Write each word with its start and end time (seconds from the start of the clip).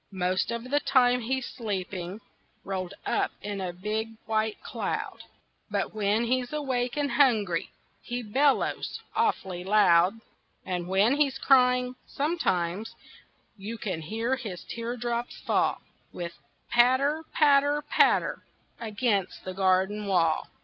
Most 0.17 0.49
of 0.49 0.71
the 0.71 0.79
time 0.79 1.21
he's 1.21 1.45
sleeping, 1.45 2.21
Rolled 2.63 2.95
up 3.05 3.29
in 3.39 3.61
a 3.61 3.71
big 3.71 4.15
white 4.25 4.59
cloud, 4.63 5.19
But 5.69 5.93
when 5.93 6.23
he's 6.23 6.51
awake 6.51 6.97
and 6.97 7.11
hungry 7.11 7.69
He 8.01 8.23
bellows 8.23 8.99
awfully 9.15 9.63
loud. 9.63 10.19
And 10.65 10.87
when 10.87 11.17
he's 11.17 11.37
crying, 11.37 11.93
sometimes 12.07 12.95
You 13.57 13.77
can 13.77 14.01
hear 14.01 14.37
his 14.37 14.63
teardrops 14.63 15.37
fall 15.45 15.83
With 16.11 16.31
a 16.33 16.71
patter, 16.73 17.23
patter, 17.31 17.83
patter, 17.83 18.41
Against 18.79 19.45
the 19.45 19.53
garden 19.53 20.07
wall. 20.07 20.47